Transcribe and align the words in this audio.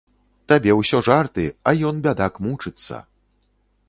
Табе 0.51 0.71
ўсё 0.77 1.01
жарты, 1.07 1.45
а 1.71 1.73
ён, 1.89 1.95
бядак, 2.07 2.39
мучыцца. 2.47 2.95